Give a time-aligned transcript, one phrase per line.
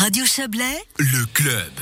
[0.00, 1.72] Radio Chablais, le club.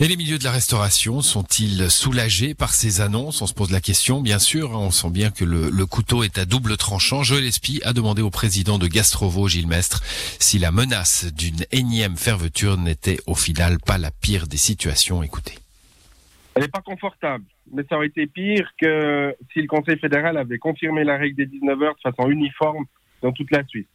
[0.00, 3.40] Et les milieux de la restauration sont-ils soulagés par ces annonces?
[3.40, 4.72] On se pose la question, bien sûr.
[4.72, 4.80] Hein.
[4.80, 7.22] On sent bien que le, couteau est à double tranchant.
[7.22, 10.00] Joël Espy a demandé au président de Gastrovo, Gilles Mestre,
[10.40, 15.22] si la menace d'une énième fermeture n'était au final pas la pire des situations.
[15.22, 15.54] Écoutez.
[16.56, 20.58] Elle n'est pas confortable, mais ça aurait été pire que si le Conseil fédéral avait
[20.58, 22.86] confirmé la règle des 19 heures de façon uniforme
[23.22, 23.86] dans toute la Suisse.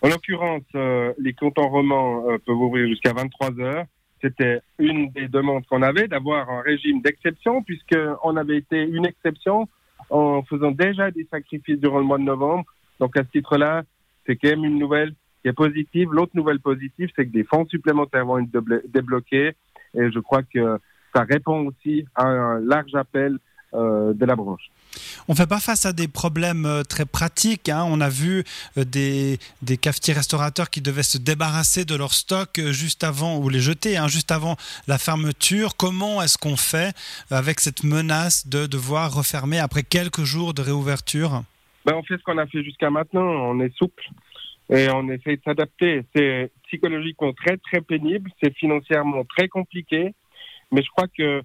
[0.00, 3.84] En l'occurrence, euh, les cantons romans euh, peuvent ouvrir jusqu'à 23 heures.
[4.20, 9.68] C'était une des demandes qu'on avait, d'avoir un régime d'exception, puisqu'on avait été une exception
[10.10, 12.64] en faisant déjà des sacrifices durant le mois de novembre.
[13.00, 13.82] Donc à ce titre-là,
[14.26, 16.12] c'est quand même une nouvelle qui est positive.
[16.12, 18.50] L'autre nouvelle positive, c'est que des fonds supplémentaires vont être
[18.88, 19.52] débloqués.
[19.94, 20.78] Et je crois que
[21.14, 23.38] ça répond aussi à un large appel
[23.74, 24.70] euh, de la branche.
[25.28, 27.68] On ne fait pas face à des problèmes euh, très pratiques.
[27.68, 27.84] Hein.
[27.86, 28.44] On a vu
[28.76, 29.38] euh, des,
[29.80, 34.08] cafetiers restaurateurs qui devaient se débarrasser de leur stock juste avant, ou les jeter, hein,
[34.08, 34.56] juste avant
[34.86, 35.76] la fermeture.
[35.76, 36.94] Comment est-ce qu'on fait
[37.30, 41.42] avec cette menace de devoir refermer après quelques jours de réouverture?
[41.84, 43.22] Ben, On fait ce qu'on a fait jusqu'à maintenant.
[43.22, 44.04] On est souple
[44.70, 46.04] et on essaie de s'adapter.
[46.14, 48.30] C'est psychologiquement très, très pénible.
[48.42, 50.14] C'est financièrement très compliqué.
[50.70, 51.42] Mais je crois que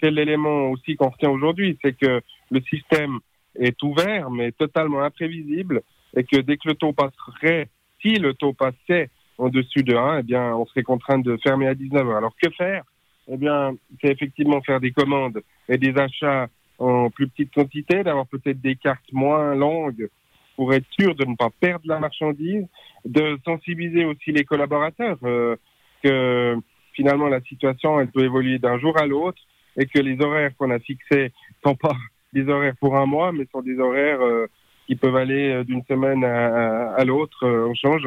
[0.00, 3.18] c'est l'élément aussi qu'on retient aujourd'hui, c'est que le système
[3.58, 5.82] est ouvert, mais totalement imprévisible,
[6.16, 7.68] et que dès que le taux passerait,
[8.00, 11.74] si le taux passait au-dessus de 1, eh bien, on serait contraint de fermer à
[11.74, 12.16] 19 heures.
[12.16, 12.84] Alors, que faire?
[13.30, 18.26] Eh bien, c'est effectivement faire des commandes et des achats en plus petite quantité, d'avoir
[18.26, 20.08] peut-être des cartes moins longues
[20.56, 22.66] pour être sûr de ne pas perdre la marchandise,
[23.04, 25.56] de sensibiliser aussi les collaborateurs euh,
[26.02, 26.56] que
[26.94, 29.40] finalement la situation elle peut évoluer d'un jour à l'autre
[29.78, 31.32] et que les horaires qu'on a fixés
[31.64, 31.96] sont pas
[32.32, 34.46] des horaires pour un mois, mais sont des horaires euh,
[34.86, 38.06] qui peuvent aller euh, d'une semaine à, l'autre euh, en change.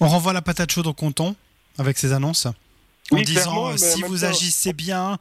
[0.00, 1.34] On renvoie la patate chaude au canton
[1.78, 2.46] avec ces annonces
[3.10, 5.16] en disant si vous agissez bien,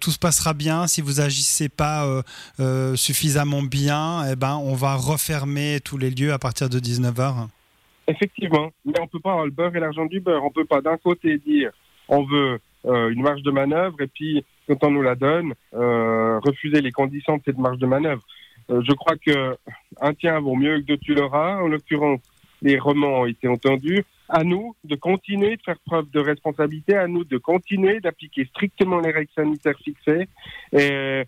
[0.00, 0.86] tout se passera bien.
[0.86, 2.22] Si vous agissez pas
[2.94, 7.48] suffisamment bien, eh ben, on va refermer tous les lieux à partir de 19h.
[8.06, 10.44] Effectivement, mais on peut pas avoir le beurre et l'argent du beurre.
[10.44, 11.72] On peut pas d'un côté dire
[12.08, 16.80] on veut une marge de manœuvre et puis quand on nous la donne, euh, refuser
[16.80, 18.22] les conditions de cette marge de manœuvre.
[18.70, 19.56] Euh, je crois que
[20.00, 21.60] un tien vaut mieux que deux tu l'auras.
[21.60, 22.20] En l'occurrence,
[22.62, 24.04] les romans ont été entendus.
[24.28, 29.00] À nous de continuer de faire preuve de responsabilité, à nous de continuer d'appliquer strictement
[29.00, 30.28] les règles sanitaires fixées.
[30.72, 31.24] Et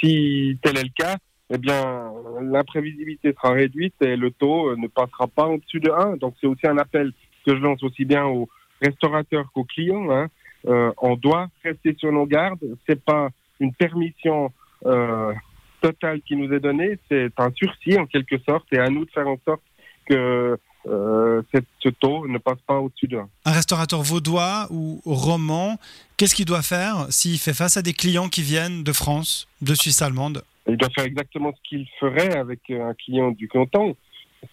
[0.00, 1.16] si tel est le cas,
[1.50, 2.10] eh bien,
[2.42, 6.16] l'imprévisibilité sera réduite et le taux ne passera pas au-dessus de 1.
[6.16, 7.12] Donc, c'est aussi un appel
[7.46, 8.48] que je lance aussi bien aux
[8.82, 10.10] restaurateurs qu'aux clients.
[10.10, 10.28] Hein.
[10.66, 12.64] Euh, on doit rester sur nos gardes.
[12.88, 13.28] C'est pas
[13.60, 14.50] une permission
[14.86, 15.32] euh,
[15.80, 19.10] totale qui nous est donnée, c'est un sursis en quelque sorte, et à nous de
[19.10, 19.62] faire en sorte
[20.06, 23.28] que euh, cette, ce taux ne passe pas au-dessus de Un.
[23.46, 25.78] Restaurateur vaudois ou roman,
[26.16, 29.74] qu'est-ce qu'il doit faire s'il fait face à des clients qui viennent de France, de
[29.74, 30.42] Suisse allemande?
[30.66, 33.96] Il doit faire exactement ce qu'il ferait avec un client du canton.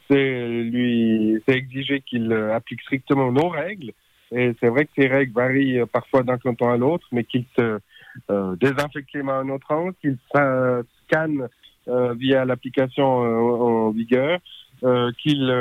[0.09, 3.93] C'est lui, c'est exiger qu'il applique strictement nos règles,
[4.31, 7.45] et c'est vrai que ces règles varient euh, parfois d'un canton à l'autre, mais qu'ils
[7.57, 7.79] se
[8.29, 11.47] euh, désinfectent les mains en entrant, qu'ils scannent
[11.87, 14.39] euh, via l'application en vigueur,
[15.21, 15.51] qu'ils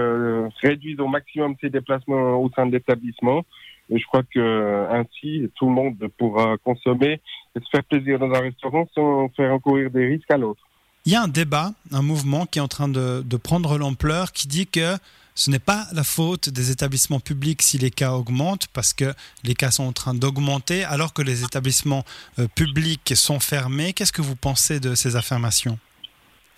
[0.63, 3.45] réduisent au maximum ses déplacements au sein de l'établissement.
[3.91, 7.21] Et je crois que ainsi, tout le monde pourra consommer
[7.55, 10.63] et se faire plaisir dans un restaurant sans faire encourir des risques à l'autre.
[11.05, 14.33] Il y a un débat, un mouvement qui est en train de, de prendre l'ampleur,
[14.33, 14.97] qui dit que
[15.41, 19.55] ce n'est pas la faute des établissements publics si les cas augmentent, parce que les
[19.55, 22.05] cas sont en train d'augmenter alors que les établissements
[22.39, 23.95] euh, publics sont fermés.
[23.95, 25.79] Qu'est-ce que vous pensez de ces affirmations?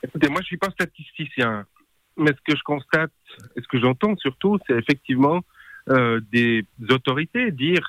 [0.02, 1.64] Écoutez, moi je ne suis pas statisticien,
[2.16, 3.12] mais ce que je constate
[3.54, 5.42] et ce que j'entends surtout, c'est effectivement
[5.88, 7.88] euh, des autorités dire,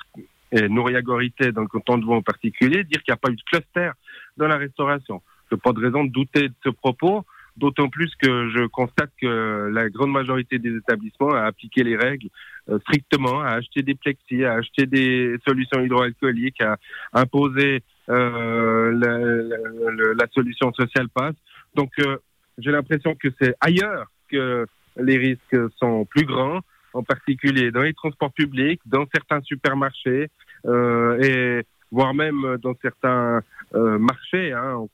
[0.52, 3.32] et Nouria Gorité dans le canton de Vaud en particulier, dire qu'il n'y a pas
[3.32, 3.90] eu de cluster
[4.36, 5.22] dans la restauration.
[5.50, 7.24] Je n'ai pas de raison de douter de ce propos.
[7.56, 12.28] D'autant plus que je constate que la grande majorité des établissements a appliqué les règles
[12.68, 16.76] euh, strictement, a acheté des plexis, a acheté des solutions hydroalcooliques, a
[17.12, 21.36] imposé euh, la, la, solution sociale passe.
[21.74, 22.16] Donc euh,
[22.58, 24.66] j'ai l'impression que c'est ailleurs que
[24.96, 26.60] les risques sont plus grands,
[26.92, 30.28] en particulier dans les transports publics, dans certains supermarchés
[30.66, 31.64] euh, et
[31.94, 33.40] voire même euh, dans certains
[33.74, 34.52] euh, marchés.
[34.52, 34.86] Hein,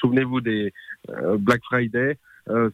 [0.00, 0.72] Souvenez-vous des
[1.08, 2.18] euh, Black Friday.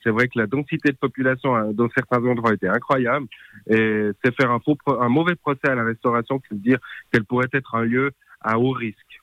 [0.02, 3.26] c'est vrai que la densité de population dans certains endroits était incroyable
[3.69, 6.78] et c'est faire un, faux, un mauvais procès à la restauration que de dire
[7.11, 9.20] qu'elle pourrait être un lieu à haut risque.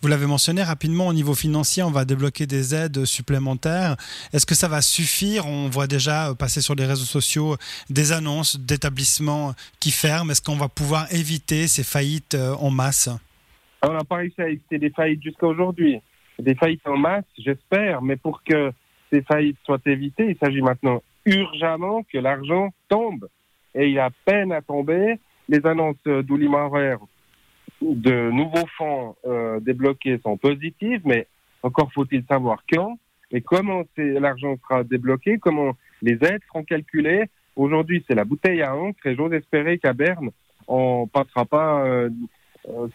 [0.00, 3.96] Vous l'avez mentionné rapidement, au niveau financier, on va débloquer des aides supplémentaires.
[4.32, 5.46] Est-ce que ça va suffire?
[5.46, 7.56] On voit déjà passer sur les réseaux sociaux
[7.90, 10.30] des annonces d'établissements qui ferment.
[10.30, 13.10] Est-ce qu'on va pouvoir éviter ces faillites en masse?
[13.82, 16.00] On n'a pas réussi à éviter des faillites jusqu'à aujourd'hui.
[16.38, 18.72] Des faillites en masse, j'espère, mais pour que
[19.12, 23.28] ces faillites soient évitées, il s'agit maintenant urgemment que l'argent tombe.
[23.74, 25.18] Et il a peine à tomber.
[25.48, 26.96] Les annonces d'Oulimarer
[27.80, 31.26] de nouveaux fonds euh, débloqués sont positives, mais
[31.62, 32.98] encore faut-il savoir quand
[33.30, 37.24] et comment l'argent sera débloqué, comment les aides seront calculées.
[37.56, 40.30] Aujourd'hui, c'est la bouteille à encre et j'ose espérer qu'à Berne,
[40.68, 42.10] on passera pas euh,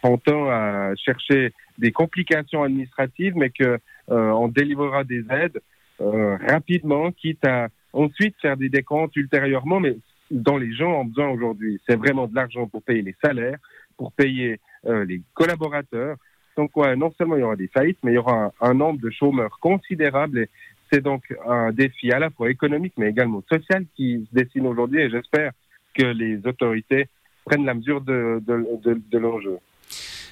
[0.04, 3.78] son temps à chercher des complications administratives, mais que
[4.10, 5.60] euh, on délivrera des aides
[6.00, 9.96] euh, rapidement, quitte à ensuite faire des décomptes ultérieurement, mais
[10.30, 11.80] dont les gens ont besoin aujourd'hui.
[11.86, 13.58] C'est vraiment de l'argent pour payer les salaires,
[13.96, 16.16] pour payer euh, les collaborateurs.
[16.56, 19.00] Donc, quoi, non seulement il y aura des faillites, mais il y aura un, nombre
[19.00, 20.38] de chômeurs considérable.
[20.38, 20.48] Et
[20.90, 25.00] c'est donc un défi à la fois économique, mais également social qui se dessine aujourd'hui.
[25.00, 25.52] Et j'espère
[25.94, 27.08] que les autorités
[27.44, 29.58] prennent la mesure de, de, de, l'enjeu.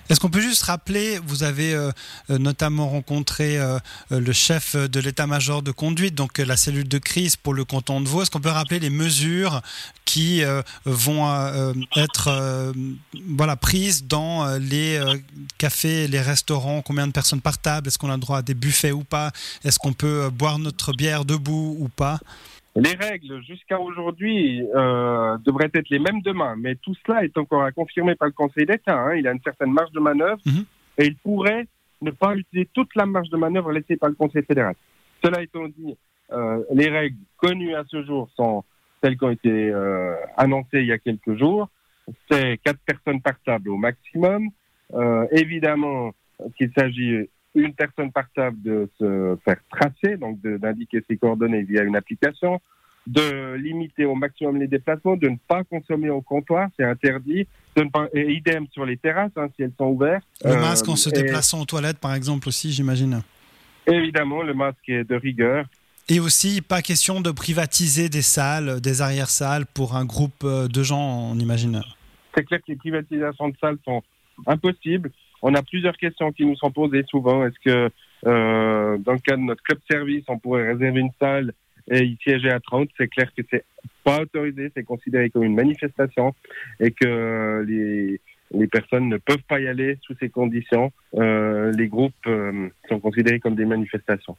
[0.08, 1.92] Est-ce qu'on peut juste rappeler, vous avez euh,
[2.30, 3.78] euh, notamment rencontré euh,
[4.10, 8.08] le chef de l'état-major de conduite, donc la cellule de crise pour le canton de
[8.08, 8.22] Vaud.
[8.22, 9.62] Est-ce qu'on peut rappeler les mesures
[10.04, 10.42] qui
[10.84, 11.30] vont
[11.94, 12.72] être
[13.28, 15.00] voilà, prises dans les
[15.58, 16.82] cafés, les restaurants?
[16.82, 17.86] Combien de personnes par table?
[17.86, 19.30] Est-ce qu'on a le droit à des buffets ou pas?
[19.62, 22.18] Est-ce qu'on peut boire notre bière debout ou pas?
[22.76, 27.62] Les règles jusqu'à aujourd'hui euh, devraient être les mêmes demain, mais tout cela est encore
[27.64, 28.96] à confirmer par le Conseil d'État.
[28.96, 29.16] Hein.
[29.16, 30.64] Il a une certaine marge de manœuvre mhm.
[30.98, 31.66] et il pourrait
[32.00, 34.74] ne pas utiliser toute la marge de manœuvre laissée par le Conseil fédéral.
[35.22, 35.96] Cela étant dit,
[36.32, 38.64] euh, les règles connues à ce jour sont
[39.02, 41.68] celles qui ont été euh, annoncées il y a quelques jours.
[42.30, 44.48] C'est quatre personnes par table au maximum.
[44.94, 46.12] Euh, évidemment
[46.56, 51.82] qu'il s'agit une personne par table de se faire tracer, donc d'indiquer ses coordonnées via
[51.82, 52.60] une application,
[53.06, 57.82] de limiter au maximum les déplacements, de ne pas consommer au comptoir, c'est interdit, de
[57.82, 60.24] ne pas, et idem sur les terrasses hein, si elles sont ouvertes.
[60.44, 63.22] Le euh, masque en se déplaçant aux toilettes, par exemple aussi, j'imagine.
[63.86, 65.66] Évidemment, le masque est de rigueur.
[66.08, 70.82] Et aussi, pas question de privatiser des salles, des arrière-salles pour un groupe euh, de
[70.82, 71.82] gens, on imagine.
[72.34, 74.02] C'est clair que les privatisations de salles sont
[74.46, 75.10] impossibles
[75.42, 77.46] on a plusieurs questions qui nous sont posées souvent.
[77.46, 77.90] Est-ce que
[78.26, 81.52] euh, dans le cas de notre club service, on pourrait réserver une salle
[81.90, 83.64] et y siéger à 30 C'est clair que c'est
[84.04, 86.34] pas autorisé, c'est considéré comme une manifestation
[86.78, 90.92] et que les, personnes ne peuvent pas y aller sous ces conditions.
[91.14, 94.36] Euh, les groupes euh, sont considérés comme des manifestations.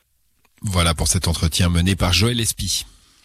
[0.62, 2.86] Voilà pour cet entretien mené par Joël Espy.